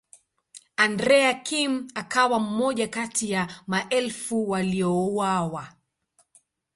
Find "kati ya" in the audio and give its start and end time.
2.87-3.49